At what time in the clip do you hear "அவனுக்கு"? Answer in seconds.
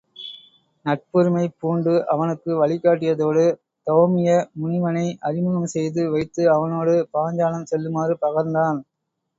2.13-2.51